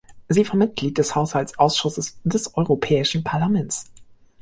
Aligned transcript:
Sie 0.29 0.47
war 0.47 0.55
Mitglied 0.55 0.97
des 0.97 1.13
Haushaltsausschusses 1.13 2.17
des 2.23 2.57
Europäischen 2.57 3.23
Parlaments. 3.23 3.85